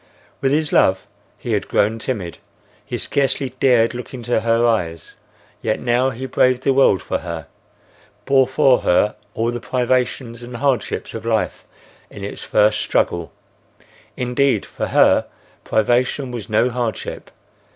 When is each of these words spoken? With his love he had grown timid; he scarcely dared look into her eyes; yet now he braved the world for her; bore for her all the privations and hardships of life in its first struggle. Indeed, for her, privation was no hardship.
With 0.41 0.51
his 0.51 0.73
love 0.73 1.05
he 1.37 1.53
had 1.53 1.67
grown 1.67 1.99
timid; 1.99 2.39
he 2.83 2.97
scarcely 2.97 3.51
dared 3.59 3.93
look 3.93 4.15
into 4.15 4.39
her 4.41 4.65
eyes; 4.65 5.17
yet 5.61 5.79
now 5.79 6.09
he 6.09 6.25
braved 6.25 6.63
the 6.63 6.73
world 6.73 7.03
for 7.03 7.19
her; 7.19 7.45
bore 8.25 8.47
for 8.47 8.79
her 8.79 9.15
all 9.35 9.51
the 9.51 9.59
privations 9.59 10.41
and 10.41 10.57
hardships 10.57 11.13
of 11.13 11.23
life 11.23 11.63
in 12.09 12.23
its 12.23 12.43
first 12.43 12.79
struggle. 12.79 13.31
Indeed, 14.17 14.65
for 14.65 14.87
her, 14.87 15.27
privation 15.63 16.31
was 16.31 16.49
no 16.49 16.71
hardship. 16.71 17.29